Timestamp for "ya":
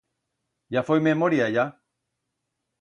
0.75-0.81, 1.55-1.65